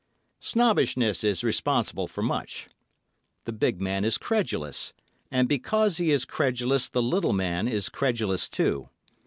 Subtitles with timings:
[0.39, 2.67] Snobbishness is responsible for much.
[3.43, 4.93] The big man is credulous,
[5.29, 8.89] and because he is credulous the little man is credulous too.